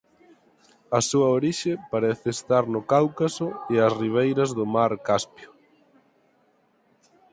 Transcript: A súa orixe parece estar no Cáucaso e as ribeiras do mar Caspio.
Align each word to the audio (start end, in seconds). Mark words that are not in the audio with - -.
A 0.97 0.99
súa 1.09 1.29
orixe 1.37 1.73
parece 1.91 2.27
estar 2.37 2.63
no 2.73 2.81
Cáucaso 2.93 3.47
e 3.73 3.75
as 3.85 3.93
ribeiras 4.01 4.49
do 4.57 4.65
mar 4.75 4.91
Caspio. 5.07 5.49